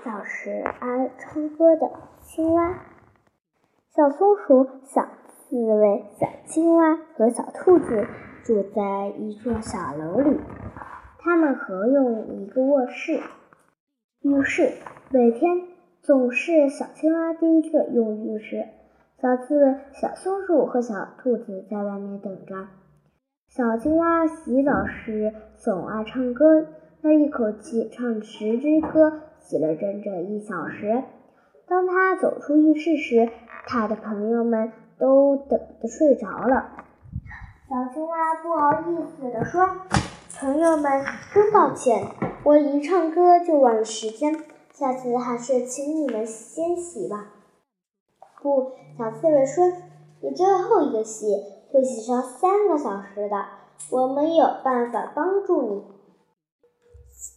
[0.00, 1.90] 早时爱唱歌的
[2.22, 2.80] 青蛙，
[3.94, 8.06] 小松鼠、小刺猬、小青蛙和小兔子
[8.42, 10.40] 住在一座小楼里，
[11.18, 13.20] 他们合用一个卧室、
[14.22, 14.72] 浴室。
[15.10, 15.68] 每天
[16.00, 18.68] 总是小青蛙第一个用浴室，
[19.20, 22.66] 小刺猬、小松鼠和小兔子在外面等着。
[23.46, 26.66] 小青蛙洗澡时总爱唱歌，
[27.02, 29.20] 它一口气唱十支歌。
[29.52, 31.04] 洗了整整一小时。
[31.68, 33.28] 当他走出浴室时，
[33.66, 36.70] 他的朋友们都等得睡着了。
[37.68, 39.68] 小青蛙不好意思地说
[40.40, 41.04] ：“朋友们，
[41.34, 42.02] 真抱歉，
[42.44, 44.34] 我一唱歌就忘了时间。
[44.72, 47.26] 下次还是请你们先洗吧。”
[48.40, 49.70] 不，小刺猬说
[50.22, 51.26] ：“你最后一个洗
[51.70, 53.36] 会洗上三个小时的，
[53.90, 55.82] 我们有办法帮助你。”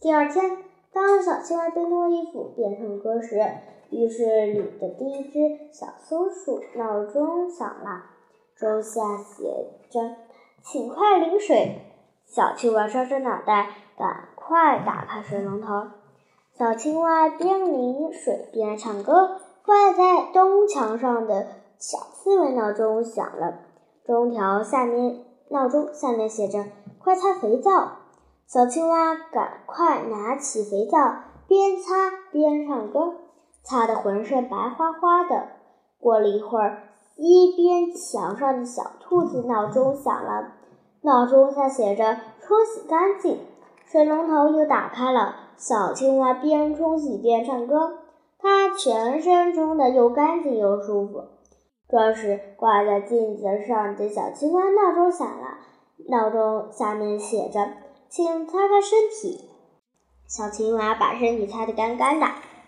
[0.00, 0.64] 第二天。
[0.92, 3.40] 当小青蛙边脱衣服边唱歌时，
[3.90, 8.04] 浴室里的第一只小松鼠闹钟响了，
[8.56, 10.16] 钟下写着
[10.62, 11.82] “请快淋水”。
[12.26, 15.88] 小青蛙抓着脑袋，赶快打开水龙头。
[16.54, 19.40] 小青蛙边淋水边唱歌。
[19.64, 21.46] 挂在东墙上的
[21.78, 23.58] 小刺猬闹钟响了，
[24.02, 26.64] 钟条下面闹钟下面写着
[26.98, 27.98] “快擦肥皂”。
[28.50, 30.96] 小青蛙赶快拿起肥皂，
[31.46, 33.12] 边擦边唱歌，
[33.62, 35.48] 擦得浑身白花花的。
[36.00, 36.84] 过了一会儿，
[37.18, 40.54] 西边墙上的小兔子闹钟响了，
[41.02, 43.38] 闹钟上写着“冲洗干净”。
[43.84, 47.98] 水龙头又打开了，小青蛙边冲洗边唱歌，
[48.38, 51.22] 它全身冲得又干净又舒服。
[51.86, 55.58] 这时，挂在镜子上的小青蛙闹钟响了，
[56.08, 57.68] 闹钟下面写着。
[58.08, 59.48] 请擦擦身体。
[60.26, 62.26] 小青蛙把身体擦得干干的。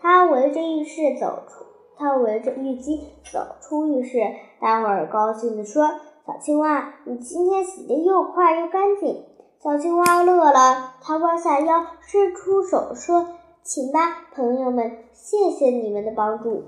[0.00, 1.64] 它围着浴室走出，
[1.96, 4.18] 它围着浴巾走出浴室。
[4.60, 5.84] 大伙儿高兴地说
[6.26, 9.24] ：“小青蛙，你今天洗得又快又干净。”
[9.62, 13.28] 小青蛙乐了，它弯下腰，伸出手说
[13.62, 16.64] ：“请吧，朋友们，谢谢你们的帮助。”